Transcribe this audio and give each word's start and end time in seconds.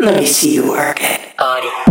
Let 0.00 0.20
me 0.20 0.26
see 0.26 0.54
you 0.54 0.70
work 0.70 0.98
it. 1.00 1.34
Audio. 1.38 1.85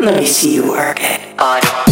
Let 0.00 0.14
me 0.14 0.26
see 0.26 0.54
you 0.54 0.70
work 0.70 0.98
it. 1.00 1.20
Audio. 1.40 1.87